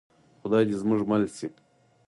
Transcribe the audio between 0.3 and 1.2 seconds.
خدای دې زموږ